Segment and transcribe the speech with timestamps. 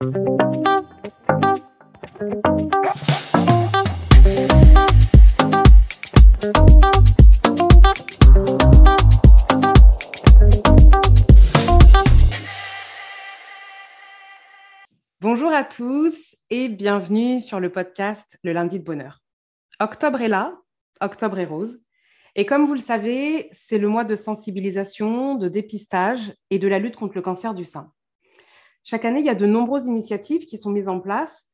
[0.00, 0.12] Bonjour
[15.52, 19.18] à tous et bienvenue sur le podcast Le lundi de bonheur.
[19.80, 20.60] Octobre est là,
[21.00, 21.80] octobre est rose.
[22.36, 26.78] Et comme vous le savez, c'est le mois de sensibilisation, de dépistage et de la
[26.78, 27.92] lutte contre le cancer du sein.
[28.90, 31.50] Chaque année, il y a de nombreuses initiatives qui sont mises en place.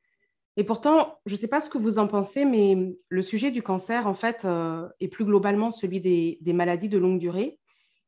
[0.56, 3.60] Et pourtant, je ne sais pas ce que vous en pensez, mais le sujet du
[3.60, 7.58] cancer, en fait, euh, et plus globalement celui des, maladies de longue durée,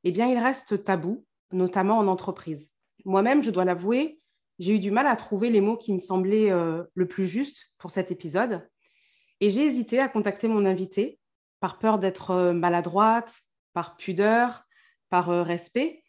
[0.04, 2.70] eh bien, il reste tabou, notamment en entreprise.
[3.04, 4.20] Moi-même, je dois l'avouer,
[4.60, 7.72] j'ai eu du mal à trouver les mots qui me semblaient euh, le plus juste
[7.78, 8.68] pour cet épisode.
[9.40, 11.18] Et j'ai hésité à contacter mon invité
[11.58, 13.34] par peur d'être euh, maladroite,
[13.72, 14.62] par pudeur,
[15.10, 16.04] par respect.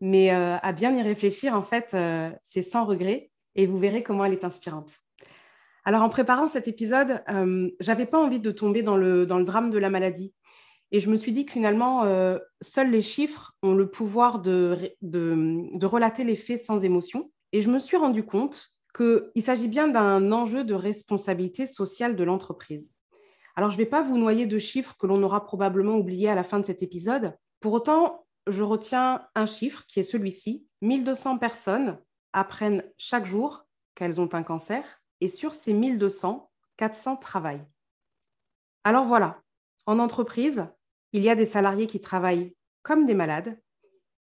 [0.00, 4.02] Mais euh, à bien y réfléchir, en fait, euh, c'est sans regret et vous verrez
[4.02, 4.90] comment elle est inspirante.
[5.84, 9.44] Alors, en préparant cet épisode, euh, j'avais pas envie de tomber dans le, dans le
[9.44, 10.34] drame de la maladie.
[10.92, 14.94] Et je me suis dit que finalement, euh, seuls les chiffres ont le pouvoir de,
[15.02, 17.30] de, de, relater les faits sans émotion.
[17.52, 22.24] Et je me suis rendu compte qu'il s'agit bien d'un enjeu de responsabilité sociale de
[22.24, 22.92] l'entreprise.
[23.56, 26.34] Alors, je ne vais pas vous noyer de chiffres que l'on aura probablement oubliés à
[26.34, 27.36] la fin de cet épisode.
[27.60, 30.66] Pour autant, je retiens un chiffre qui est celui-ci.
[30.82, 31.98] 1200 personnes
[32.32, 37.66] apprennent chaque jour qu'elles ont un cancer et sur ces 1200, 400 travaillent.
[38.84, 39.42] Alors voilà,
[39.86, 40.66] en entreprise,
[41.12, 43.60] il y a des salariés qui travaillent comme des malades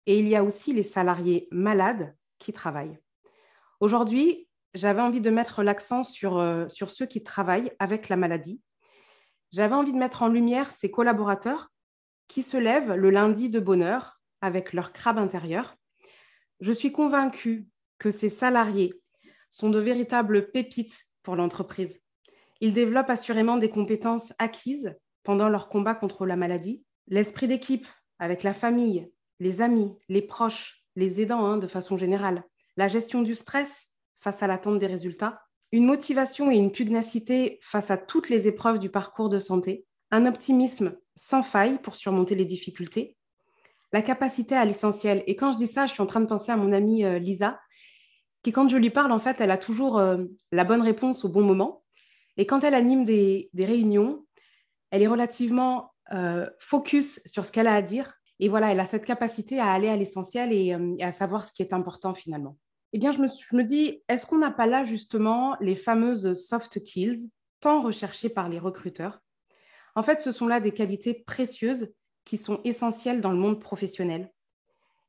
[0.06, 2.98] et il y a aussi les salariés malades qui travaillent.
[3.80, 8.60] Aujourd'hui, j'avais envie de mettre l'accent sur, euh, sur ceux qui travaillent avec la maladie.
[9.52, 11.70] J'avais envie de mettre en lumière ces collaborateurs
[12.28, 15.76] qui se lèvent le lundi de bonheur avec leur crabe intérieur.
[16.60, 17.66] Je suis convaincue
[17.98, 18.94] que ces salariés
[19.50, 22.00] sont de véritables pépites pour l'entreprise.
[22.60, 27.86] Ils développent assurément des compétences acquises pendant leur combat contre la maladie, l'esprit d'équipe
[28.18, 32.44] avec la famille, les amis, les proches, les aidants hein, de façon générale,
[32.76, 37.90] la gestion du stress face à l'attente des résultats, une motivation et une pugnacité face
[37.90, 42.44] à toutes les épreuves du parcours de santé, un optimisme sans faille pour surmonter les
[42.44, 43.16] difficultés,
[43.92, 45.24] la capacité à l'essentiel.
[45.26, 47.18] Et quand je dis ça, je suis en train de penser à mon amie euh,
[47.18, 47.58] Lisa,
[48.42, 51.28] qui quand je lui parle, en fait, elle a toujours euh, la bonne réponse au
[51.28, 51.82] bon moment.
[52.36, 54.26] Et quand elle anime des, réunions,
[54.90, 58.14] elle est relativement euh, focus sur ce qu'elle a à dire.
[58.38, 61.62] Et voilà, elle a cette capacité à aller à l'essentiel et, à savoir ce qui
[61.62, 62.58] est important finalement.
[62.92, 66.34] Eh bien, je me, je me dis, est-ce qu'on n'a pas là justement les fameuses
[66.34, 69.20] soft skills tant recherchées par les recruteurs
[69.96, 71.92] en fait, ce sont là des qualités précieuses
[72.24, 74.30] qui sont essentielles dans le monde professionnel.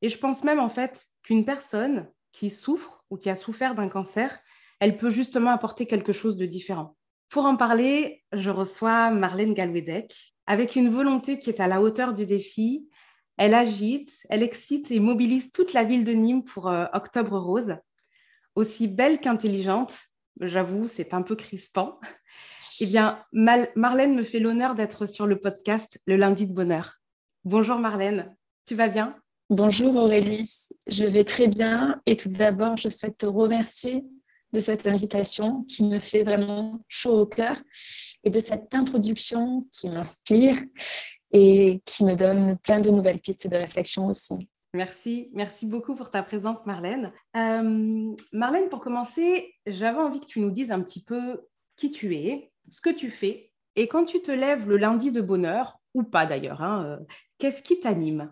[0.02, 3.90] Et je pense même en fait qu'une personne qui souffre ou qui a souffert d'un
[3.90, 4.40] cancer,
[4.80, 6.96] elle peut justement apporter quelque chose de différent.
[7.30, 12.14] Pour en parler, je reçois Marlène Galwedek avec une volonté qui est à la hauteur
[12.14, 12.88] du défi.
[13.36, 17.76] Elle agite, elle excite et mobilise toute la ville de Nîmes pour euh, Octobre Rose.
[18.56, 19.94] Aussi belle qu'intelligente,
[20.42, 22.00] j'avoue, c'est un peu crispant.
[22.80, 27.00] Eh bien, Marlène me fait l'honneur d'être sur le podcast Le lundi de bonheur.
[27.44, 29.16] Bonjour Marlène, tu vas bien?
[29.50, 34.04] Bonjour Aurélie, je vais très bien et tout d'abord, je souhaite te remercier
[34.52, 37.56] de cette invitation qui me fait vraiment chaud au cœur
[38.24, 40.58] et de cette introduction qui m'inspire
[41.32, 44.50] et qui me donne plein de nouvelles pistes de réflexion aussi.
[44.78, 47.12] Merci, merci beaucoup pour ta présence Marlène.
[47.36, 52.16] Euh, Marlène, pour commencer, j'avais envie que tu nous dises un petit peu qui tu
[52.16, 56.04] es, ce que tu fais, et quand tu te lèves le lundi de bonheur, ou
[56.04, 56.98] pas d'ailleurs, hein, euh,
[57.40, 58.32] qu'est-ce qui t'anime?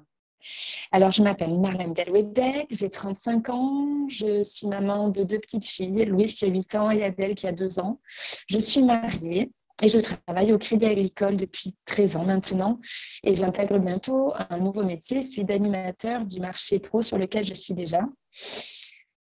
[0.92, 6.06] Alors, je m'appelle Marlène Delwedek, j'ai 35 ans, je suis maman de deux petites filles,
[6.06, 8.00] Louise qui a 8 ans et Adèle qui a 2 ans.
[8.48, 12.80] Je suis mariée et je travaille au Crédit Agricole depuis 13 ans maintenant
[13.24, 17.74] et j'intègre bientôt un nouveau métier, celui d'animateur du marché pro sur lequel je suis
[17.74, 18.08] déjà.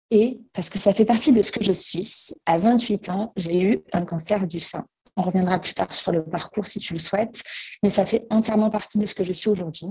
[0.09, 3.61] Et parce que ça fait partie de ce que je suis, à 28 ans, j'ai
[3.61, 4.85] eu un cancer du sein.
[5.17, 7.41] On reviendra plus tard sur le parcours si tu le souhaites,
[7.83, 9.87] mais ça fait entièrement partie de ce que je suis aujourd'hui.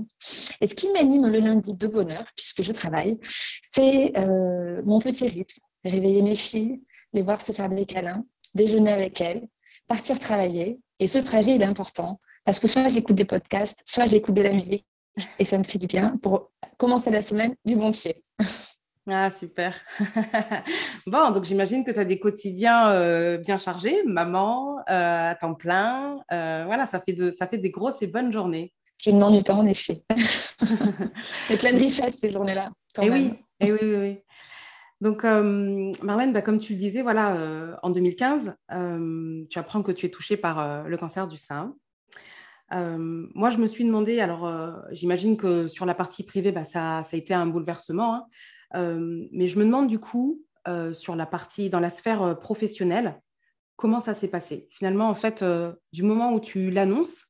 [0.61, 3.19] Et ce qui m'anime le lundi de bonheur, puisque je travaille,
[3.61, 5.61] c'est euh, mon petit rythme.
[5.83, 6.81] Réveiller mes filles,
[7.13, 8.25] les voir se faire des câlins,
[8.55, 9.47] déjeuner avec elles,
[9.87, 10.79] partir travailler.
[10.99, 14.41] Et ce trajet, il est important parce que soit j'écoute des podcasts, soit j'écoute de
[14.41, 14.85] la musique
[15.39, 18.21] et ça me fait du bien pour commencer la semaine du bon pied.
[19.09, 19.73] Ah, super.
[21.07, 25.53] bon, donc j'imagine que tu as des quotidiens euh, bien chargés, maman, euh, à temps
[25.53, 26.19] plein.
[26.33, 28.73] Euh, voilà, ça fait, de, ça fait des grosses et bonnes journées.
[29.01, 30.03] Je ne m'ennuie pas, en effet.
[30.09, 32.69] A plein de richesses ces journées-là.
[33.01, 34.19] Et oui, et oui, oui, oui.
[34.99, 38.55] Donc, Marlène, bah, comme tu le disais, voilà, en 2015,
[39.49, 41.75] tu apprends que tu es touchée par le cancer du sein.
[42.71, 44.51] moi, je me suis demandé, alors
[44.91, 48.27] j'imagine que sur la partie privée, bah, ça, ça, a été un bouleversement,
[48.73, 48.97] hein.
[49.31, 50.41] mais je me demande du coup,
[50.93, 53.21] sur la partie, dans la sphère professionnelle,
[53.75, 54.67] comment ça s'est passé?
[54.71, 55.45] Finalement, en fait,
[55.93, 57.27] du moment où tu l'annonces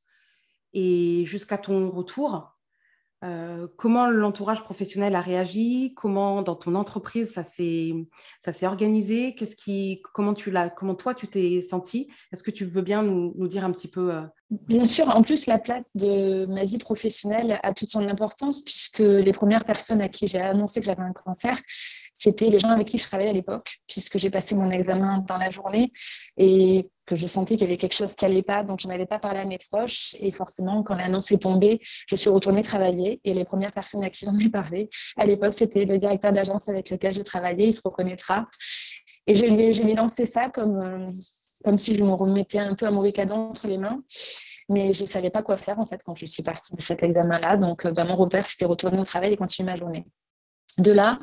[0.72, 2.57] et jusqu'à ton retour,
[3.24, 5.92] euh, comment l'entourage professionnel a réagi?
[5.96, 9.34] Comment dans ton entreprise ça s'est organisé?
[9.34, 13.02] Qu'est-ce qui comment tu l'as comment toi tu t'es senti Est-ce que tu veux bien
[13.02, 14.22] nous, nous, dire un petit peu euh?
[14.50, 15.08] Bien sûr.
[15.10, 19.64] En plus, la place de ma vie professionnelle a toute son importance puisque les premières
[19.64, 21.58] personnes à qui j'ai annoncé que j'avais un cancer,
[22.14, 25.36] c'était les gens avec qui je travaillais à l'époque, puisque j'ai passé mon examen dans
[25.36, 25.92] la journée
[26.38, 29.06] et que je sentais qu'il y avait quelque chose qui n'allait pas, donc je n'avais
[29.06, 30.14] pas parlé à mes proches.
[30.20, 33.20] Et forcément, quand l'annonce est tombée, je suis retournée travailler.
[33.24, 36.68] Et les premières personnes à qui j'en ai parlé, à l'époque, c'était le directeur d'agence
[36.68, 38.46] avec lequel je travaillais, il se reconnaîtra.
[39.26, 41.10] Et je lui ai, je lui ai lancé ça comme, euh,
[41.64, 44.02] comme si je me remettais un peu un mauvais cadeau entre les mains.
[44.68, 47.02] Mais je ne savais pas quoi faire en fait quand je suis partie de cet
[47.02, 47.56] examen-là.
[47.56, 50.04] Donc, ben, mon repère, c'était retourner au travail et continuer ma journée.
[50.76, 51.18] De là,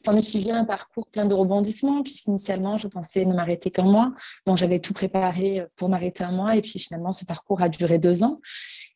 [0.00, 4.12] ça me suivi un parcours plein de rebondissements, puisqu'initialement, je pensais ne m'arrêter qu'un mois.
[4.46, 6.56] Donc, j'avais tout préparé pour m'arrêter un mois.
[6.56, 8.36] Et puis, finalement, ce parcours a duré deux ans.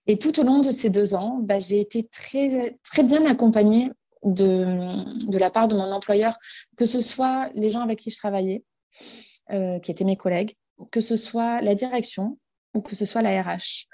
[0.07, 3.91] Et tout au long de ces deux ans, bah, j'ai été très, bien accompagnée
[4.25, 6.37] de, de la part de mon employeur,
[6.77, 8.65] que ce soit les gens avec qui je travaillais,
[9.53, 10.55] euh, qui étaient mes collègues,
[10.93, 12.39] que ce soit la direction,
[12.75, 13.87] ou que ce soit la RH,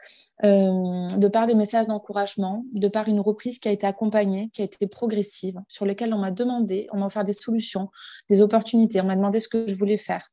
[0.44, 4.62] euh, de par des messages d'encouragement, de par une reprise qui a été accompagnée, qui
[4.62, 7.90] a été progressive, sur lesquelles on m'a demandé, on m'a offert des solutions,
[8.28, 10.31] des opportunités, on m'a demandé ce que je voulais faire,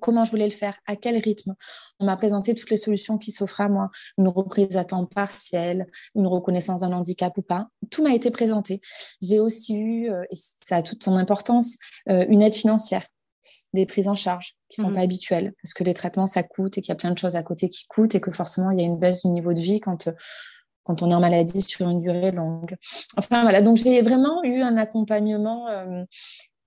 [0.00, 1.54] comment je voulais le faire, à quel rythme.
[2.00, 5.86] On m'a présenté toutes les solutions qui s'offrent à moi, une reprise à temps partiel,
[6.14, 7.68] une reconnaissance d'un handicap ou pas.
[7.90, 8.80] Tout m'a été présenté.
[9.22, 11.78] J'ai aussi eu, euh, et ça a toute son importance,
[12.08, 13.06] euh, une aide financière
[13.74, 15.04] des prises en charge qui ne sont pas mhm.
[15.04, 17.42] habituelles, parce que les traitements, ça coûte et qu'il y a plein de choses à
[17.42, 19.80] côté qui coûtent et que forcément, il y a une baisse du niveau de vie
[19.80, 20.08] quand,
[20.84, 22.76] quand on est en maladie sur une durée longue.
[23.16, 26.04] Enfin, voilà, donc j'ai vraiment eu un accompagnement euh,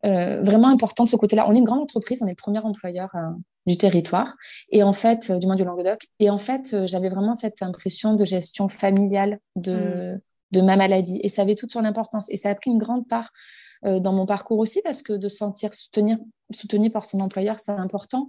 [0.06, 1.46] euh, vraiment important de ce côté-là.
[1.48, 3.30] On est une grande entreprise, on est le premier employeur euh,
[3.66, 4.34] du territoire,
[4.72, 8.25] et en fait, du moins du Languedoc, et en fait, j'avais vraiment cette impression de
[8.25, 10.22] gestion familiale de, mhm.
[10.51, 13.07] de ma maladie, et ça avait toute son importance, et ça a pris une grande
[13.07, 16.17] part euh, dans mon parcours aussi, parce que de se sentir soutenir,
[16.51, 18.27] soutenu par son employeur, c'est important,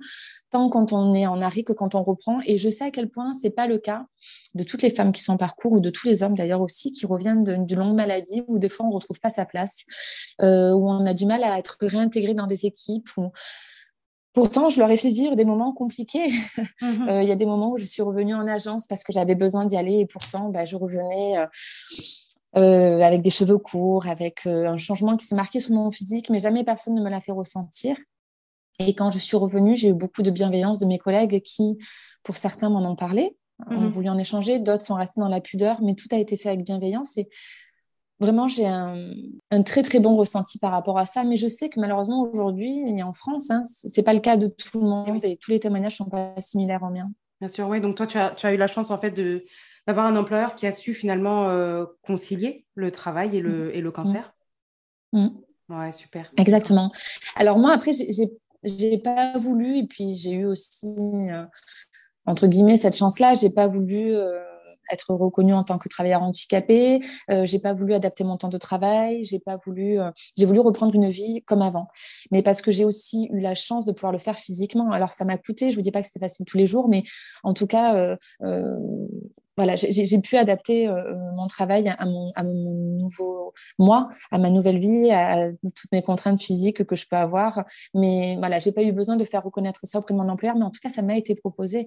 [0.51, 2.41] tant quand on est en arrêt que quand on reprend.
[2.47, 4.07] Et je sais à quel point c'est pas le cas
[4.55, 6.93] de toutes les femmes qui sont en parcours, ou de tous les hommes d'ailleurs aussi,
[6.93, 9.85] qui reviennent d'une longue maladie, où des fois on retrouve pas sa place,
[10.43, 13.31] euh, où on a du mal à être réintégré dans des équipes, où
[14.33, 16.29] Pourtant, je leur ai fait vivre des moments compliqués.
[16.83, 17.09] Mhm.
[17.09, 19.35] Euh, il y a des moments où je suis revenue en agence parce que j'avais
[19.35, 21.47] besoin d'y aller et pourtant, bah, je revenais euh,
[22.55, 26.41] avec des cheveux courts, avec euh, un changement qui s'est marqué sur mon physique, mais
[26.41, 27.97] jamais personne ne me l'a fait ressentir.
[28.79, 31.79] Et quand je suis revenue, j'ai eu beaucoup de bienveillance de mes collègues qui,
[32.23, 33.37] pour certains, m'en ont parlé,
[33.69, 33.91] ont mhm.
[33.91, 36.65] voulu en échanger, d'autres sont restés dans la pudeur, mais tout a été fait avec
[36.65, 37.19] bienveillance.
[37.19, 37.29] Et
[38.21, 39.13] vraiment, j'ai un,
[39.65, 41.25] très très bon ressenti par rapport à ça.
[41.25, 44.47] Mais je sais que malheureusement, aujourd'hui, en France, hein, ce n'est pas le cas de
[44.47, 47.11] tout le monde et tous les témoignages ne sont pas similaires aux miens.
[47.41, 47.81] Bien sûr, oui.
[47.81, 49.45] Donc toi, tu as, tu as eu la chance en fait de,
[49.87, 53.71] d'avoir un employeur qui a su finalement euh, concilier le travail et le, mm.
[53.75, 54.35] et le cancer.
[55.13, 55.29] Mm.
[55.69, 56.29] Ouais, super.
[56.37, 56.93] Exactement.
[57.37, 57.93] Alors moi, après,
[58.63, 61.45] j'ai pas voulu, et puis j'ai eu aussi, euh,
[62.27, 64.41] entre guillemets, cette chance-là, j'ai pas voulu euh,
[64.93, 66.99] être reconnue en tant que travailleur handicapé,
[67.45, 70.01] j'ai pas voulu adapter mon temps de travail, j'ai pas voulu,
[70.37, 71.87] j'ai voulu reprendre une vie comme avant.
[72.33, 74.91] Mais parce que j'ai aussi eu la chance de pouvoir le faire physiquement.
[74.91, 77.05] Alors ça m'a coûté, je vous dis pas que c'était facile tous les jours, mais
[77.45, 78.17] en tout cas,
[79.61, 82.33] voilà, j'ai pu adapter euh, mon travail à mon,
[82.99, 87.67] nouveau moi, à ma nouvelle vie, à, toutes mes contraintes physiques que je peux avoir.
[87.93, 90.65] Mais voilà, j'ai pas eu besoin de faire reconnaître ça auprès de mon employeur, mais
[90.65, 91.87] en tout cas, ça m'a été proposé.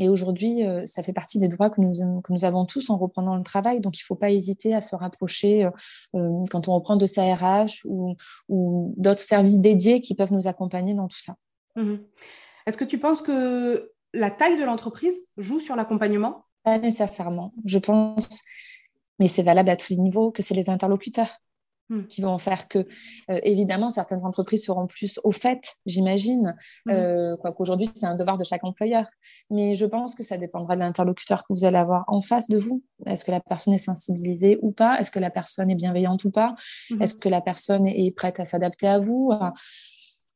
[0.00, 3.42] Et aujourd'hui, euh, ça fait partie des droits que nous, avons tous en reprenant le
[3.42, 3.80] travail.
[3.80, 5.66] Donc, il ne faut pas hésiter à se rapprocher
[6.14, 8.16] euh, quand on reprend de sa RH ou,
[8.48, 11.36] ou d'autres services dédiés qui peuvent nous accompagner dans tout ça.
[11.76, 11.96] Mmh
[12.66, 16.46] Est-ce que tu penses que la taille de l'entreprise joue sur l'accompagnement?
[16.64, 17.52] Pas nécessairement.
[17.64, 18.42] Je pense,
[19.18, 21.38] mais c'est valable à tous les niveaux, que c'est les interlocuteurs
[21.90, 22.04] hmm.
[22.06, 22.78] qui vont faire que,
[23.30, 26.56] euh, évidemment, certaines entreprises seront plus au fait, j'imagine,
[26.86, 26.90] hmm.
[26.90, 29.06] euh, quoi qu'aujourd'hui, c'est un devoir de chaque employeur.
[29.50, 32.58] Mais je pense que ça dépendra de l'interlocuteur que vous allez avoir en face de
[32.58, 32.82] vous.
[33.06, 34.98] Est-ce que la personne est sensibilisée ou pas?
[34.98, 36.56] Est-ce que la personne est bienveillante ou pas?
[36.90, 37.02] Hmm.
[37.02, 39.32] Est-ce que la personne est prête à s'adapter à vous?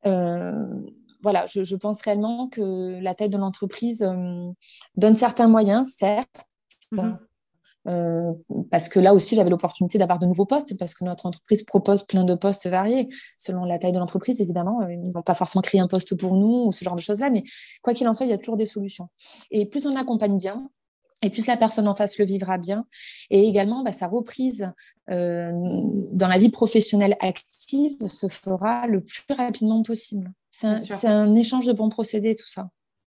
[0.07, 0.53] Euh,
[1.23, 4.51] voilà, je, pense réellement que la taille de l'entreprise euh,
[4.97, 6.45] donne certains moyens, certes,
[6.93, 7.19] mhm.
[7.89, 8.33] Euh,
[8.71, 12.05] parce que là aussi, j'avais l'opportunité d'avoir de nouveaux postes, parce que notre entreprise propose
[12.05, 13.09] plein de postes variés.
[13.39, 16.17] Selon la taille de l'entreprise, évidemment, euh, ils ne vont pas forcément créer un poste
[16.17, 17.45] pour nous ou ce genre de choses-là, mais
[17.83, 19.09] quoi qu'il en soit, il y a toujours des solutions.
[19.51, 20.69] Et plus on accompagne bien,
[21.23, 22.87] et plus la personne en face le vivra bien.
[23.31, 24.73] Et également, bah, sa reprise
[25.11, 25.51] euh,
[26.13, 30.31] dans la vie professionnelle active se fera le plus rapidement possible.
[30.51, 32.69] C'est un, un, échange de bons procédés, tout ça.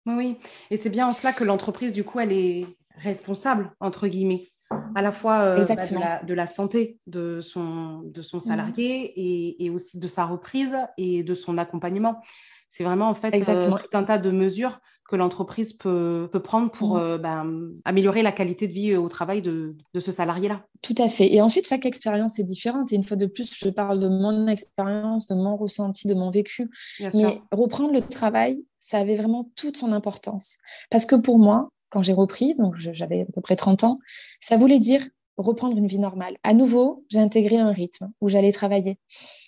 [0.06, 0.38] Oui, oui.
[0.70, 2.66] Et c'est bien en cela que l'entreprise, du coup, elle est
[2.98, 4.48] responsable, entre guillemets
[4.96, 8.44] à la fois euh, bah, de, la, santé de son, de son mhm.
[8.44, 12.22] salarié et, aussi de sa reprise et de son accompagnement.
[12.70, 14.80] C'est vraiment en fait euh, un tas de mesures
[15.12, 17.02] que l'entreprise peut, peut, prendre pour mhm.
[17.02, 17.44] euh, bah,
[17.84, 20.64] améliorer la qualité de vie au travail de, de ce salarié-là.
[20.82, 21.32] Tout à fait.
[21.34, 22.94] Et ensuite, chaque expérience est différente.
[22.94, 26.30] Et une fois de plus, je parle de mon expérience, de mon ressenti, de mon
[26.30, 26.70] vécu.
[27.14, 30.58] Mais reprendre le travail, ça avait vraiment toute son importance.
[30.90, 34.00] Parce que pour moi, quand j'ai repris, donc j'avais à peu près 30 ans,
[34.40, 35.06] ça voulait dire
[35.38, 36.38] reprendre une vie normale.
[36.44, 38.98] À nouveau, j'ai intégré un rythme où j'allais travailler,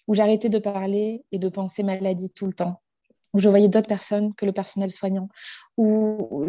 [0.08, 2.82] où j'arrêtais de parler et de penser maladie tout le temps,
[3.34, 5.30] où je voyais d'autres personnes que le personnel soignant,
[5.78, 6.48] où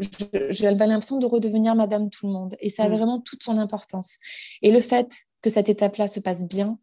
[0.51, 2.57] j'avais l'impression de redevenir madame tout le monde.
[2.61, 2.99] Et ça avait mm.
[2.99, 4.19] vraiment toute son importance.
[4.63, 5.11] Et le fait
[5.43, 6.79] que cette étape-là se passe bien,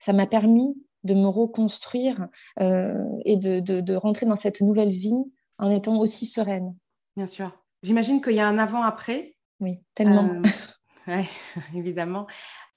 [0.00, 2.28] ça m'a permis de me reconstruire
[2.60, 5.22] euh, et de, de rentrer dans cette nouvelle vie
[5.58, 6.74] en étant aussi sereine.
[7.16, 7.52] Bien sûr.
[7.82, 9.36] J'imagine qu'il y a un avant-après.
[9.60, 10.32] Oui, tellement.
[10.32, 10.42] Euh,
[11.08, 11.28] oui,
[11.74, 12.26] évidemment.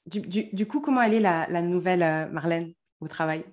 [0.05, 3.45] Du, coup, comment elle est la, nouvelle euh, Marlène au travail?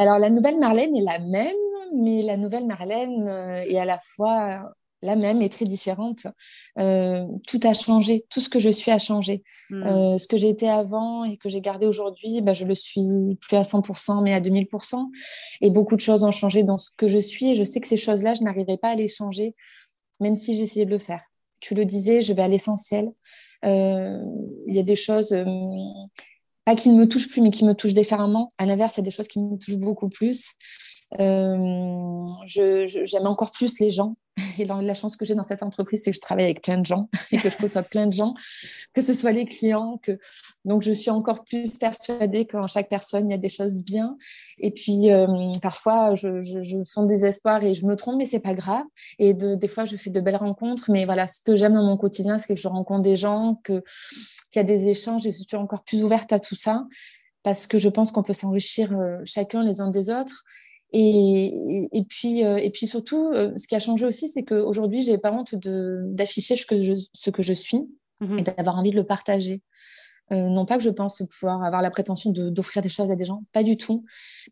[0.00, 1.52] Alors, la nouvelle Marlène est la même,
[1.94, 6.26] mais la nouvelle Marlène euh, est à la fois la même et très différente.
[6.76, 9.42] tout a changé, tout ce que je suis a changé.
[9.68, 10.16] Hmm.
[10.16, 13.62] ce que j'étais avant et que j'ai gardé aujourd'hui, bah, je le suis plus à
[13.62, 15.06] 100%, mais à 2000%.
[15.60, 17.50] Et beaucoup de choses ont changé dans ce que je suis.
[17.50, 19.54] Et je sais que ces choses-là, je n'arriverai pas à les changer,
[20.18, 21.20] même si j'essayais de le faire.
[21.60, 23.10] Tu le disais, je vais à l'essentiel.
[23.62, 25.34] Il y a des choses
[26.70, 28.48] pas qui ne me touchent plus, mais qui me touchent différemment.
[28.56, 30.54] À l'inverse, il y a des choses qui me touchent beaucoup plus.
[31.18, 34.14] Euh, j'aime encore plus les gens.
[34.58, 36.86] Et la chance que j'ai dans cette entreprise, c'est que je travaille avec plein de
[36.86, 38.34] gens et que je côtoie plein de gens,
[38.94, 40.00] que ce soit les clients.
[40.64, 44.16] Donc, je suis encore plus persuadée qu'en chaque personne, il y a des choses bien.
[44.58, 45.26] Et puis, euh,
[45.62, 48.84] parfois, je, fonde des espoirs et je me trompe, mais c'est pas grave.
[49.18, 50.90] Et de, des fois, je fais de belles rencontres.
[50.90, 53.82] Mais voilà, ce que j'aime dans mon quotidien, c'est que je rencontre des gens, qu'il
[54.56, 56.84] y a des échanges et je suis encore plus ouverte à tout ça
[57.42, 60.44] parce que je pense qu'on peut s'enrichir euh, chacun les uns des autres
[60.92, 65.02] et, et, puis, euh, et puis surtout, euh, ce qui a changé aussi, c'est qu'aujourd'hui,
[65.02, 67.88] je n'ai pas honte d'afficher ce, que je, ce que je suis
[68.20, 68.38] mhm.
[68.38, 69.62] et d'avoir envie de le partager.
[70.32, 73.24] Euh, non pas que je pense pouvoir avoir la prétention d'offrir des choses à des
[73.24, 74.04] gens, pas du tout.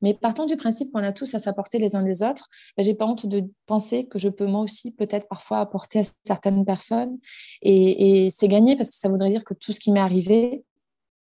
[0.03, 2.95] Mais partant du principe qu'on a tous à s'apporter les uns les autres, ben, j'ai
[2.95, 7.19] pas honte de penser que je peux moi aussi peut-être parfois apporter à certaines personnes.
[7.63, 10.65] Et, et c'est gagné parce que ça voudrait dire que tout ce qui m'est arrivé,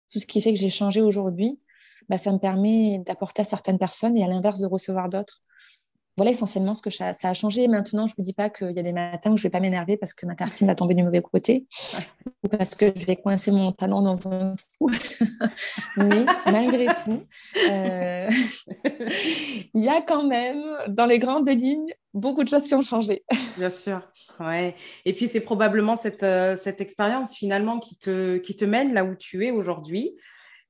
[0.09, 1.59] tout ce qui fait que j'ai changé aujourd'hui,
[2.09, 5.41] bah, ça me permet d'apporter à certaines personnes et à l'inverse de recevoir d'autres.
[6.17, 7.69] Voilà essentiellement ce que ça, a changé.
[7.69, 9.51] Maintenant, je ne vous dis pas qu'il y a des matins où je ne vais
[9.51, 11.65] pas m'énerver parce que ma tartine va tomber du mauvais côté
[12.43, 14.91] ou parce que je vais coincer mon talon dans un trou.
[15.95, 17.23] Mais malgré tout,
[17.69, 18.27] euh,
[19.73, 23.23] il y a quand même, dans les grandes lignes, beaucoup de choses qui ont changé.
[23.57, 24.01] Bien sûr,
[24.41, 24.75] ouais.
[25.05, 29.05] Et puis c'est probablement cette, euh, cette expérience finalement qui te, qui te mène là
[29.05, 30.17] où tu es aujourd'hui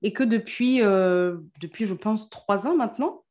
[0.01, 3.23] et que depuis, euh, depuis, je pense, trois ans maintenant,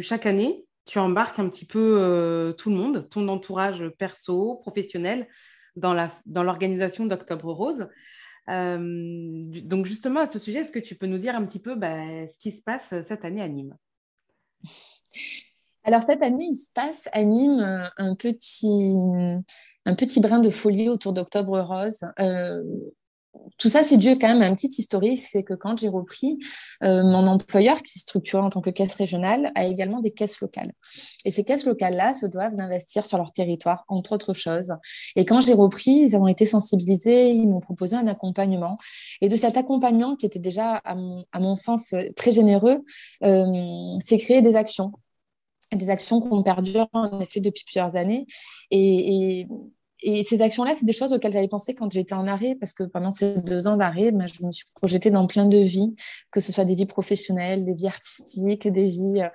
[0.00, 5.26] chaque année, tu embarques un petit peu euh, tout le monde, ton entourage perso, professionnel,
[5.76, 5.94] dans
[6.42, 7.88] l'organisation dans d'Octobre Rose.
[8.50, 8.78] Euh,
[9.62, 12.26] donc justement, à ce sujet, est-ce que tu peux nous dire un petit peu bah,
[12.28, 13.76] ce qui se passe cette année à Nîmes?
[15.82, 18.96] Alors cette année, il se passe à Nîmes un petit,
[19.84, 22.04] un petit brin de folie autour d'Octobre Rose
[23.58, 26.38] tout ça, c'est dû quand même à un petit historique, c'est que quand j'ai repris,
[26.82, 30.40] euh, mon employeur, qui s'est structuré en tant que caisse régionale, a également des caisses
[30.40, 30.72] locales.
[31.24, 34.74] Et ces caisses locales-là se doivent d'investir sur leur territoire, entre autres choses.
[35.16, 38.76] Et quand j'ai repris, ils ont été sensibilisés, ils m'ont proposé un accompagnement.
[39.20, 42.82] Et de cet accompagnement, qui était déjà, à mon, sens, très généreux,
[43.22, 44.92] euh, c'est créer des actions
[45.72, 48.26] des actions qu'on perdure en effet depuis plusieurs années.
[48.70, 49.48] Et
[50.00, 52.84] et ces actions-là, c'est des choses auxquelles j'avais pensé quand j'étais en arrêt, parce que
[52.84, 55.94] pendant ces deux ans d'arrêt, ben, je me suis projetée dans plein de vies,
[56.30, 59.28] que ce soit des vies professionnelles, des vies artistiques, des vies euh,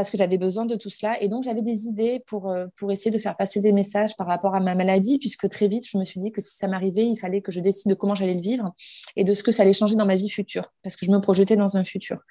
[0.00, 1.20] parce que j'avais besoin de tout cela.
[1.22, 4.26] Et donc, j'avais des idées pour, euh, pour essayer de faire passer des messages par
[4.26, 7.06] rapport à ma maladie, puisque très vite, je me suis dit que si ça m'arrivait,
[7.06, 8.72] il fallait que je décide de comment j'allais le vivre
[9.16, 11.20] et de ce que ça allait changer dans ma vie future, parce que je me
[11.20, 12.22] projetais dans un futur.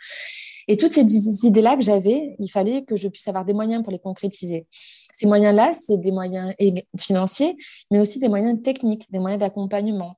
[0.67, 3.91] Et toutes ces idées-là que j'avais, il fallait que je puisse avoir des moyens pour
[3.91, 4.67] les concrétiser.
[4.71, 6.55] Ces moyens-là, c'est des moyens
[6.97, 7.55] financiers,
[7.91, 10.17] mais aussi des moyens techniques, des moyens d'accompagnement.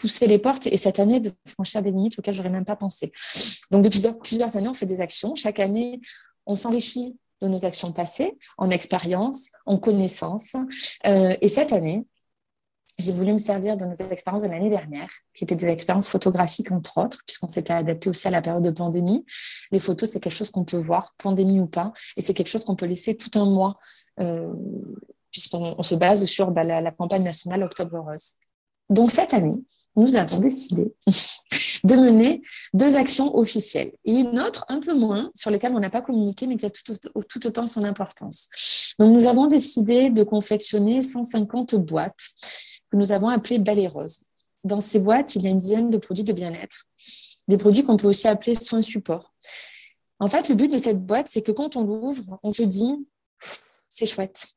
[0.00, 3.10] pousser les portes et cette année de franchir des limites auxquelles j'aurais même pas pensé.
[3.70, 5.34] Donc depuis plusieurs, plusieurs années, on fait des actions.
[5.34, 6.00] Chaque année,
[6.48, 10.56] on s'enrichit de nos actions passées, en expérience, en connaissance.
[11.06, 12.04] Euh, et cette année,
[12.98, 16.72] j'ai voulu me servir de nos expériences de l'année dernière, qui étaient des expériences photographiques
[16.72, 19.24] entre autres, puisqu'on s'était adapté aussi à la période de pandémie.
[19.70, 22.64] Les photos, c'est quelque chose qu'on peut voir, pandémie ou pas, et c'est quelque chose
[22.64, 23.78] qu'on peut laisser tout un mois,
[24.18, 24.52] euh,
[25.30, 28.34] puisqu'on se base sur bah, la, la, campagne nationale Octobre Rose.
[28.90, 29.62] Donc cette année,
[29.98, 30.94] nous avons décidé
[31.84, 32.40] de mener
[32.72, 36.46] deux actions officielles et une autre un peu moins, sur lesquelles on n'a pas communiqué,
[36.46, 38.94] mais qui a tout, autant son importance.
[38.98, 42.28] Donc, nous avons décidé de confectionner 150 boîtes
[42.90, 44.20] que nous avons appelées Belle Rose.
[44.64, 46.86] Dans ces boîtes, il y a une dizaine de produits de bien-être,
[47.48, 49.34] des produits qu'on peut aussi appeler soins support.
[50.20, 53.06] En fait, le but de cette boîte, c'est que quand on l'ouvre, on se dit,
[53.88, 54.48] c'est chouette.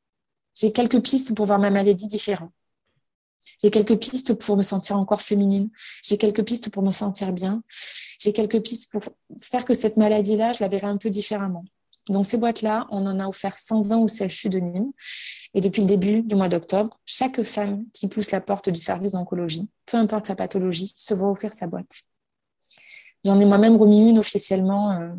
[0.54, 2.50] J'ai quelques pistes pour voir ma maladie différente.
[3.62, 5.70] J'ai quelques pistes pour me sentir encore féminine.
[6.02, 7.62] J'ai quelques pistes pour me sentir bien.
[8.20, 9.02] J'ai quelques pistes pour
[9.40, 11.64] faire que cette maladie-là, je la verrai un peu différemment.
[12.08, 14.92] Donc, ces boîtes-là, on en a offert 120 au CHU de Nîmes.
[15.54, 19.12] Et depuis le début du mois d'octobre, chaque femme qui pousse la porte du service
[19.12, 22.02] d'oncologie, peu importe sa pathologie, se voit offrir sa boîte.
[23.24, 25.10] J'en ai moi-même remis une officiellement euh,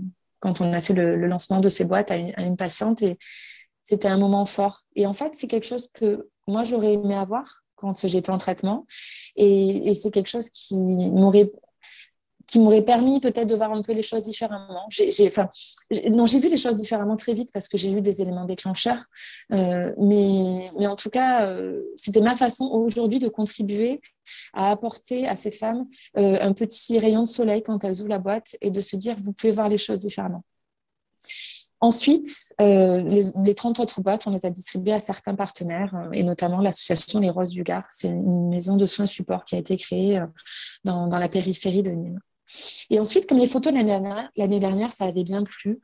[0.42, 3.18] quand on a fait le, lancement de ces boîtes à une, à une patiente et
[3.86, 4.82] c'était un moment fort.
[4.98, 8.86] Et en fait, c'est quelque chose que moi, j'aurais aimé avoir quand j'étais en traitement.
[9.36, 11.52] Et, c'est quelque chose qui m'aurait
[12.46, 14.86] qui m'aurait permis peut-être de voir un peu les choses différemment.
[14.90, 15.50] J'ai, enfin,
[16.12, 19.06] non, j'ai vu les choses différemment très vite parce que j'ai eu des éléments déclencheurs.
[19.54, 24.02] Euh, mais, mais en tout cas, euh, c'était ma façon aujourd'hui de contribuer
[24.54, 25.86] à apporter à ces femmes
[26.18, 29.16] euh, un petit rayon de soleil quand elles ouvrent la boîte et de se dire,
[29.20, 30.44] vous pouvez voir les choses différemment.
[31.84, 33.02] Ensuite, euh,
[33.36, 37.20] les, 30 autres boîtes, on les a distribuées à certains partenaires, euh, et notamment l'association
[37.20, 37.84] Les Roses du Gard.
[37.90, 40.26] C'est une maison de soins support qui a été créée euh,
[40.86, 42.22] dans, la périphérie de Nîmes.
[42.90, 43.78] Et ensuite, comme les photos de
[44.38, 45.82] l'année dernière, ça avait bien plu.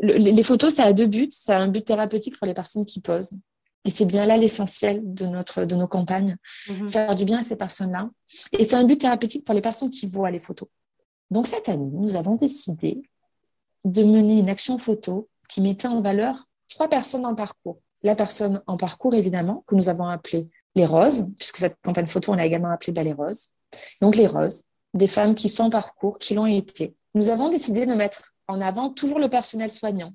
[0.00, 1.28] les photos, ça a deux buts.
[1.30, 3.38] Ça a un but thérapeutique pour les personnes qui posent.
[3.84, 6.88] Et c'est bien là l'essentiel de, notre, de nos campagnes, mhm.
[6.88, 8.10] faire du bien à ces personnes-là.
[8.58, 10.68] Et c'est un but thérapeutique pour les personnes qui voient les photos.
[11.30, 13.00] Donc cette année, nous avons décidé
[13.84, 17.80] de mener une action photo qui mettait en valeur trois personnes en parcours.
[18.02, 22.32] La personne en parcours, évidemment, que nous avons appelée les roses, puisque cette campagne photo,
[22.32, 23.50] on l'a également appelée Belle les roses.
[24.00, 26.94] Donc les roses, des femmes qui sont en parcours, qui l'ont été.
[27.14, 30.12] Nous avons décidé de mettre en avant toujours le personnel soignant.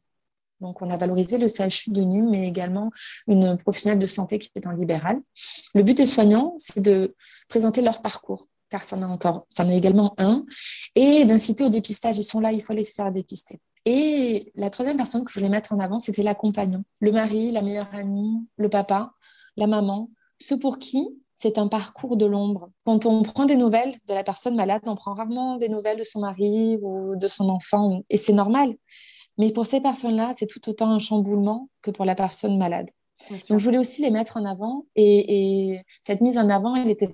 [0.62, 2.90] Donc, on a valorisé le CHU de Nîmes, mais également
[3.28, 5.20] une professionnelle de santé qui est en libéral.
[5.74, 7.14] Le but des soignants, c'est de
[7.50, 10.46] présenter leur parcours, car ça en a encore, ça en a également un,
[10.96, 12.18] et d'inciter au dépistage.
[12.18, 13.60] Ils sont là, il faut les faire dépister.
[13.86, 16.84] Et la troisième personne que je voulais mettre en avant, c'était l'accompagnant.
[17.00, 19.14] Le mari, la meilleure amie, le papa,
[19.58, 22.70] la maman, ceux pour qui c'est un parcours de l'ombre.
[22.86, 26.04] Quand on prend des nouvelles de la personne malade, on prend rarement des nouvelles de
[26.04, 28.76] son mari ou de son enfant, et c'est normal.
[29.38, 32.90] Mais pour ces personnes-là, c'est tout autant un chamboulement que pour la personne malade.
[33.50, 34.86] Donc, je voulais aussi les mettre en avant.
[34.96, 37.12] Et, cette mise en avant, elle était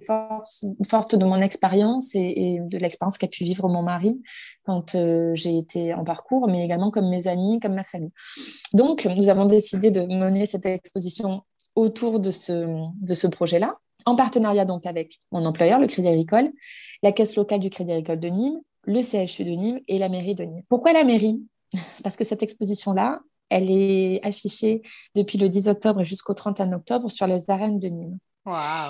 [0.87, 4.21] forte de mon expérience et, de l'expérience qu'a pu vivre mon mari
[4.65, 8.11] quand euh, j'ai été en parcours, mais également comme mes amis, comme ma famille.
[8.73, 11.43] Donc, nous avons décidé de mener cette exposition
[11.75, 12.65] autour de ce,
[13.01, 16.51] de ce projet-là, en partenariat donc avec mon employeur, le Crédit Agricole,
[17.03, 20.35] la caisse locale du Crédit Agricole de Nîmes, le CHU de Nîmes et la mairie
[20.35, 20.63] de Nîmes.
[20.69, 21.41] Pourquoi la mairie?
[22.03, 24.81] Parce que cette exposition-là, elle est affichée
[25.13, 28.17] depuis le 10 octobre jusqu'au 31 octobre sur les arènes de Nîmes.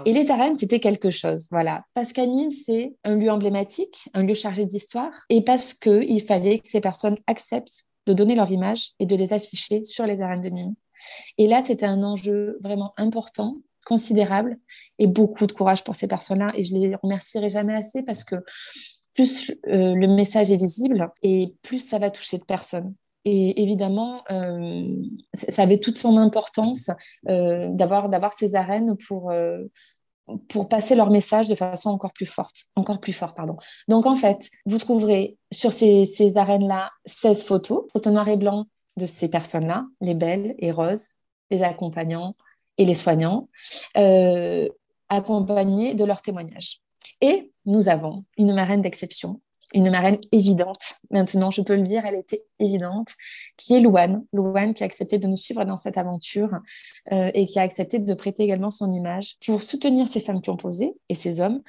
[0.05, 1.83] Et les arènes, c'était quelque chose, voilà.
[1.93, 6.59] Parce qu'à Nîmes, c'est un lieu emblématique, un lieu chargé d'histoire, et parce qu'il fallait
[6.59, 10.41] que ces personnes acceptent de donner leur image et de les afficher sur les arènes
[10.41, 10.75] de Nîmes.
[11.37, 14.57] Et là, c'était un enjeu vraiment important, considérable,
[14.99, 16.51] et beaucoup de courage pour ces personnes-là.
[16.55, 18.35] Et je les remercierai jamais assez parce que
[19.13, 22.93] plus euh, le message est visible et plus ça va toucher de personnes.
[23.25, 25.03] Et évidemment, euh,
[25.33, 26.89] ça avait toute son importance
[27.29, 29.63] euh, d'avoir ces arènes pour euh,
[30.47, 33.57] pour passer leur message de façon encore plus forte, encore plus fort, pardon.
[33.89, 39.07] Donc en fait, vous trouverez sur ces, arènes-là 16 photos, photos noires et blancs de
[39.07, 41.07] ces personnes-là, les belles et roses,
[41.49, 42.35] les accompagnants
[42.77, 43.49] et les soignants,
[45.09, 46.79] accompagnés de leurs témoignages.
[47.19, 49.41] Et nous avons une marraine d'exception
[49.73, 50.95] une marraine évidente.
[51.09, 53.09] Maintenant, je peux le dire, elle était évidente,
[53.57, 54.25] qui est Louane.
[54.33, 56.59] Louane qui a accepté de nous suivre dans cette aventure
[57.11, 60.49] euh, et qui a accepté de prêter également son image pour soutenir ces femmes qui
[60.49, 61.61] ont posé et ces hommes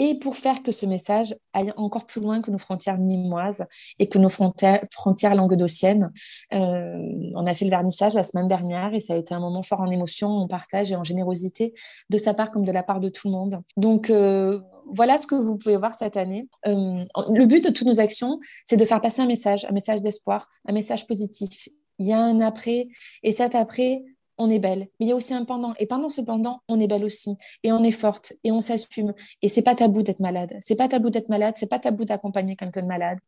[0.00, 3.66] et pour faire que ce message aille encore plus loin que nos frontières nîmoises
[3.98, 6.10] et que nos frontières, languedociennes.
[6.54, 9.62] Euh, on a fait le vernissage la semaine dernière et ça a été un moment
[9.62, 11.74] fort en émotion, en partage et en générosité
[12.08, 13.60] de sa part comme de la part de tout le monde.
[13.76, 16.48] Donc euh, voilà ce que vous pouvez voir cette année.
[16.66, 20.00] Euh, le but de toutes nos actions, c'est de faire passer un message, un message
[20.00, 21.68] d'espoir, un message positif.
[21.98, 22.88] Il y a un après
[23.22, 24.02] et cet après,
[24.40, 24.88] on est belle.
[24.98, 25.74] Mais il y a aussi un pendant.
[25.78, 27.36] Et pendant ce pendant, on est belle aussi.
[27.62, 28.32] Et on est forte.
[28.42, 29.12] Et on s'assume.
[29.42, 30.56] Et c'est pas tabou d'être malade.
[30.60, 31.54] C'est pas tabou d'être malade.
[31.56, 33.18] C'est pas tabou d'accompagner quelqu'un de malade.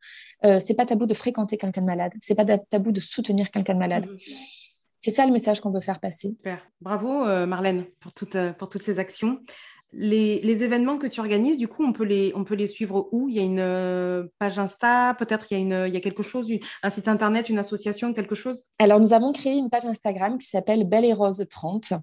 [0.45, 2.13] Euh, c'est pas tabou de fréquenter quelqu'un de malade.
[2.21, 4.07] C'est pas tabou de soutenir quelqu'un de malade.
[4.09, 4.17] Mmh.
[4.99, 6.29] C'est ça le message qu'on veut faire passer.
[6.29, 6.65] Super.
[6.81, 9.41] Bravo euh, Marlène pour, euh, pour toutes ces actions
[9.93, 13.29] les, événements que tu organises, du coup, on peut les, on peut les suivre où?
[13.29, 16.01] Il y a une euh, page Insta, peut-être il, y a une, il y a
[16.01, 16.49] quelque chose,
[16.83, 18.65] un site internet, une association, quelque chose?
[18.79, 21.95] Alors, nous avons créé une page Instagram qui s'appelle Belle et Rose 30.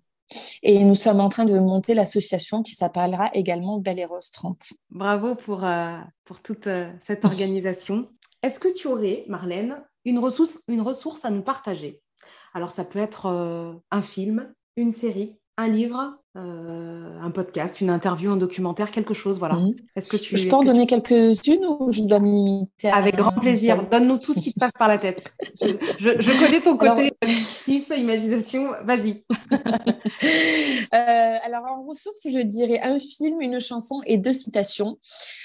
[0.61, 4.73] Et nous sommes en train de monter l'association qui s'appellera également Belle et Rose 30.
[4.91, 8.07] Bravo pour, euh, pour toute euh, cette organisation.
[8.43, 12.01] Est-ce que tu aurais, Marlène, une ressource, une ressource à nous partager?
[12.53, 13.27] Alors, ça peut être
[13.91, 19.37] un film, une série, un livre, euh, un podcast, une interview, un documentaire, quelque chose,
[19.39, 19.55] voilà.
[19.55, 19.75] Mhm.
[19.95, 23.33] Est-ce que tu Je peux en donner quelques-unes ou je dois me limiter Avec grand
[23.33, 23.83] plaisir.
[23.89, 25.33] Donne-nous tout ce qui te passe par la tête.
[25.59, 27.11] Je, connais ton côté
[27.65, 28.71] kiff, imagination.
[28.83, 29.23] Vas-y.
[30.91, 34.97] Euh, alors en ressources, je dirais un film, une chanson et deux citations.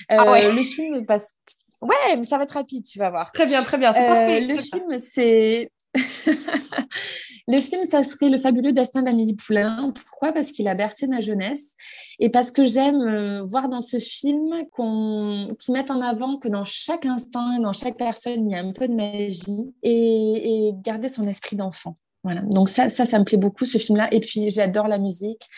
[0.09, 0.47] ah ouais.
[0.47, 1.37] Euh, le film parce
[1.83, 3.31] Ouais, mais ça va être rapide, tu vas voir.
[3.31, 3.93] Très bien, très bien.
[3.93, 5.71] le film, c'est
[7.49, 9.93] le film, ça serait Le fabuleux destin d'Amélie Poulain.
[9.95, 10.33] Pourquoi?
[10.33, 11.75] Parce qu'il a bercé ma jeunesse
[12.19, 16.49] et parce que j'aime euh, voir dans ce film qu'on qui met en avant que
[16.49, 21.09] dans chaque instant, dans chaque personne, il y a un peu de magie et, garder
[21.09, 21.95] son esprit d'enfant.
[22.25, 22.41] Voilà.
[22.43, 24.09] Donc ça, ça, ça me plaît beaucoup ce film-là.
[24.13, 25.49] Et puis j'adore la musique.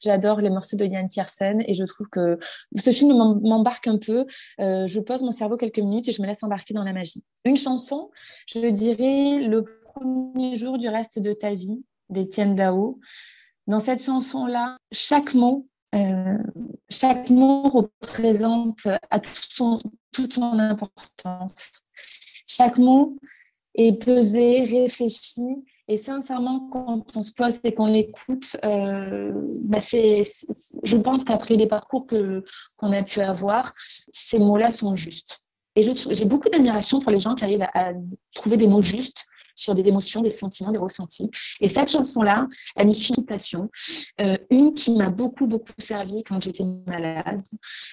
[0.00, 2.38] J'adore les morceaux de Yann Tiersen et je trouve que
[2.76, 4.26] ce film m'embarque un peu.
[4.60, 7.24] Euh, je pose mon cerveau quelques minutes et je me laisse embarquer dans la magie.
[7.44, 8.10] Une chanson,
[8.46, 9.64] je dirais le
[9.96, 13.00] premier jour du reste de ta vie d'Étienne Dao.
[13.66, 16.38] Dans cette chanson-là, chaque mot, euh,
[16.88, 19.80] chaque mot représente à son,
[20.12, 21.72] toute son importance.
[22.46, 23.16] Chaque mot
[23.74, 25.42] est pesé, réfléchi
[25.88, 29.32] et sincèrement, quand on se pose et qu'on l'écoute, euh,
[29.62, 32.44] bah je pense qu'après les parcours que,
[32.76, 35.42] qu'on a pu avoir, ces mots-là sont justes.
[35.76, 37.92] Et j'ai beaucoup d'admiration pour les gens qui arrivent à
[38.34, 41.30] trouver des mots justes sur des émotions, des sentiments, des ressentis.
[41.60, 43.70] Et cette chanson-là a mis citation,
[44.20, 47.42] euh, une qui m'a beaucoup, beaucoup servi quand j'étais malade.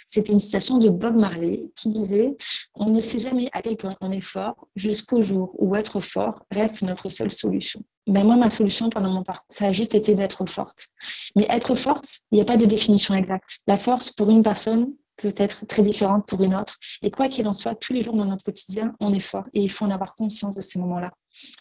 [0.08, 2.36] C'était une citation de Bob Marley qui disait
[2.76, 6.44] On ne sait jamais à quel point on est fort jusqu'au jour où être fort
[6.52, 7.82] reste notre seule solution.
[8.06, 10.90] Ben moi, ma solution pendant mon parcours, ça a juste été d'être forte.
[11.36, 13.60] Mais être forte, il n'y a pas de définition exacte.
[13.66, 16.78] La force, pour une personne, peut être très différente pour une autre.
[17.02, 19.46] Et quoi qu'il en soit, tous les jours dans notre quotidien, on est fort.
[19.54, 21.12] Et il faut en avoir conscience de ces moments-là,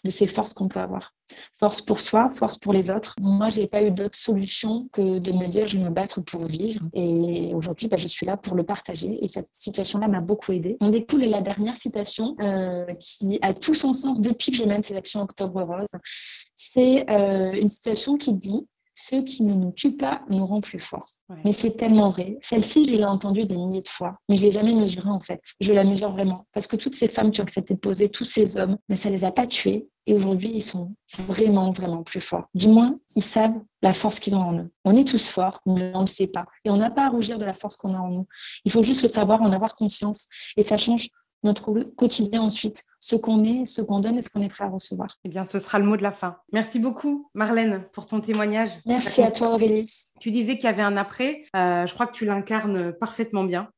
[0.03, 1.13] de ces forces qu'on peut avoir.
[1.57, 3.15] Force pour soi, force pour les autres.
[3.19, 6.21] Moi, je n'ai pas eu d'autre solution que de me dire je vais me battre
[6.21, 6.81] pour vivre.
[6.93, 9.23] Et aujourd'hui, bah, je suis là pour le partager.
[9.23, 10.77] Et cette situation-là m'a beaucoup aidée.
[10.81, 14.83] On découle la dernière citation euh, qui a tout son sens depuis que je mène
[14.83, 15.89] ces actions Octobre Rose.
[16.55, 20.79] C'est euh, une situation qui dit ce qui ne nous tue pas nous rend plus
[20.79, 21.09] forts.
[21.43, 22.37] Mais c'est tellement vrai.
[22.41, 25.19] Celle-ci, je l'ai entendue des milliers de fois, mais je ne l'ai jamais mesurée en
[25.19, 25.41] fait.
[25.59, 26.45] Je la mesure vraiment.
[26.53, 29.09] Parce que toutes ces femmes qui ont accepté de poser, tous ces hommes, mais ça
[29.09, 29.87] ne les a pas tués.
[30.05, 30.93] Et aujourd'hui, ils sont
[31.27, 32.45] vraiment, vraiment plus forts.
[32.53, 34.69] Du moins, ils savent la force qu'ils ont en eux.
[34.83, 36.45] On est tous forts, mais on ne le sait pas.
[36.65, 38.27] Et on n'a pas à rougir de la force qu'on a en nous.
[38.65, 40.27] Il faut juste le savoir, en avoir conscience.
[40.57, 41.07] Et ça change
[41.43, 44.69] notre quotidien ensuite, ce qu'on est, ce qu'on donne et ce qu'on est prêt à
[44.69, 45.17] recevoir.
[45.25, 46.37] Eh bien, ce sera le mot de la fin.
[46.51, 48.69] Merci beaucoup, Marlène, pour ton témoignage.
[48.85, 49.89] Merci à toi, Aurélie.
[50.19, 51.43] Tu disais qu'il y avait un après.
[51.55, 53.69] Euh, je crois que tu l'incarnes parfaitement bien.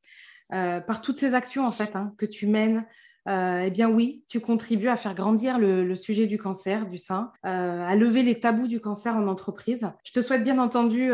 [0.53, 2.85] Euh, par toutes ces actions, en fait, hein, que tu mènes,
[3.27, 7.31] euh, eh bien oui, tu contribues à faire grandir le, sujet du cancer du sein,
[7.41, 9.89] à lever les tabous du cancer en entreprise.
[10.03, 11.09] Je te souhaite bien entendu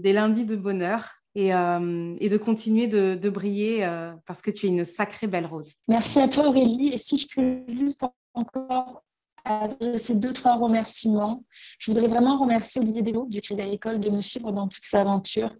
[0.00, 4.68] des lundis de bonheur, euh, et, de continuer de, briller euh, parce que tu es
[4.68, 5.72] une sacrée belle rose.
[5.86, 6.90] Merci à toi Aurélie.
[6.92, 9.02] Et si je peux juste encore
[9.44, 11.44] adresser deux, trois remerciements,
[11.78, 15.00] je voudrais vraiment remercier Olivier Delot du Crédit Agricole de me suivre dans toute sa
[15.00, 15.50] aventure.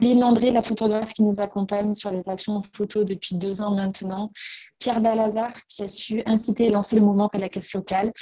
[0.00, 4.30] Lynn André, la photographe qui nous accompagne sur les actions photo depuis deux ans maintenant.
[4.78, 8.12] Pierre Balazar qui a su inciter et lancer le mouvement à la caisse locale.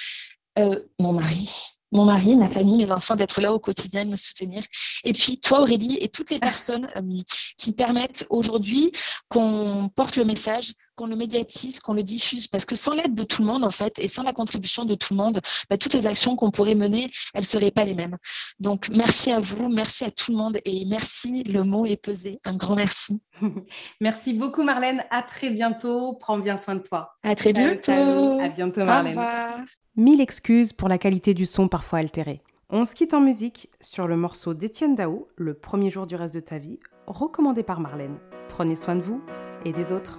[0.58, 4.16] Euh, mon mari, mon mari, ma famille, mes enfants, d'être là au quotidien, de me
[4.16, 4.62] soutenir.
[5.04, 7.22] Et puis toi, Aurélie, et toutes les personnes euh,
[7.58, 8.92] qui permettent aujourd'hui
[9.28, 12.48] qu'on porte le message, qu'on le médiatise, qu'on le diffuse.
[12.48, 14.94] Parce que sans l'aide de tout le monde, en fait, et sans la contribution de
[14.94, 17.94] tout le monde, bah, toutes les actions qu'on pourrait mener, elles ne seraient pas les
[17.94, 18.16] mêmes.
[18.58, 22.40] Donc, merci à vous, merci à tout le monde et merci, le mot est pesé.
[22.44, 23.20] Un grand merci.
[24.00, 27.16] Merci beaucoup Marlène, à très bientôt, prends bien soin de toi.
[27.22, 28.40] À très bientôt.
[28.40, 29.06] À bientôt Marlène.
[29.06, 29.58] Au revoir.
[29.96, 32.42] Mille excuses pour la qualité du son parfois altérée.
[32.70, 36.34] On se quitte en musique sur le morceau d'Étienne Dao, Le premier jour du reste
[36.34, 38.18] de ta vie, recommandé par Marlène.
[38.48, 39.22] Prenez soin de vous
[39.64, 40.18] et des autres.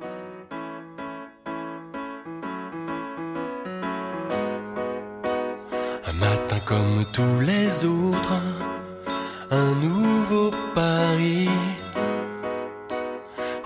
[6.67, 8.33] Comme tous les autres,
[9.51, 11.47] un nouveau pari.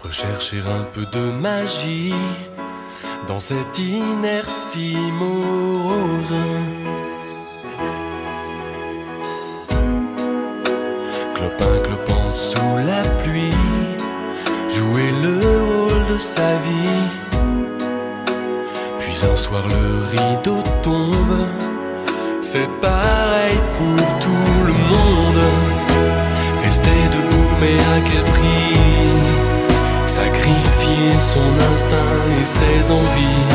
[0.03, 2.13] Rechercher un peu de magie
[3.27, 6.35] dans cette inertie morose.
[11.33, 13.63] Clopin clopant sous la pluie,
[14.69, 17.09] jouer le rôle de sa vie.
[18.99, 21.70] Puis un soir le rideau tombe
[22.53, 25.43] c'est pareil pour tout le monde.
[26.63, 28.75] Rester debout, mais à quel prix?
[30.03, 33.47] Sacrifier son instinct et ses envies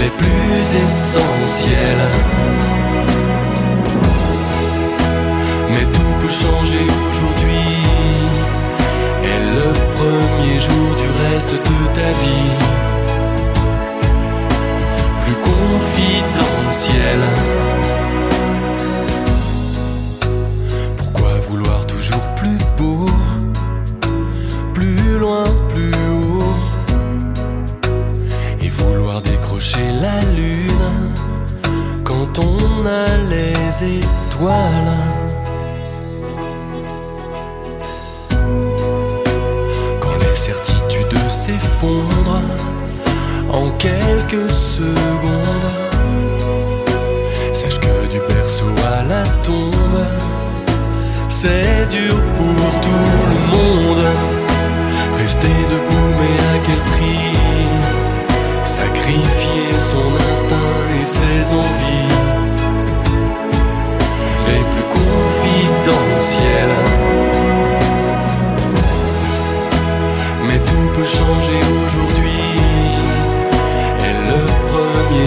[0.00, 2.08] les plus essentielles.
[5.72, 7.74] Mais tout peut changer aujourd'hui.
[9.30, 12.87] Et le premier jour du reste de ta vie
[15.44, 17.97] confidentiel.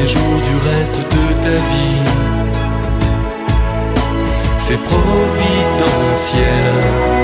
[0.02, 2.04] Premier jour du reste de ta vie.
[4.58, 7.21] C'est providentiel.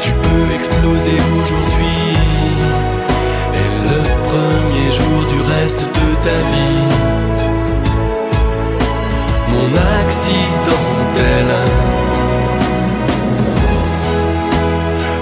[0.00, 2.16] Tu peux exploser aujourd'hui
[3.52, 6.88] et le premier jour du reste de ta vie.
[9.50, 9.68] Mon
[10.00, 11.48] accidentel.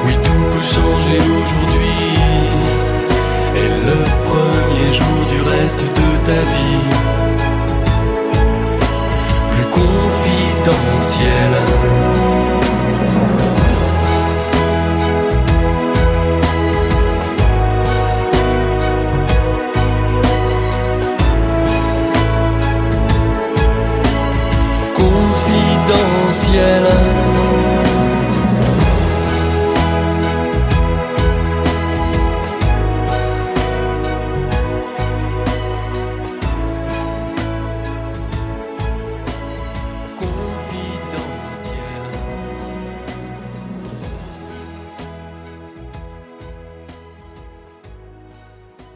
[0.07, 1.99] Oui, tout peut changer aujourd'hui
[3.57, 3.99] et le
[4.31, 6.94] premier jour du reste de ta vie
[11.05, 11.84] confidentiel.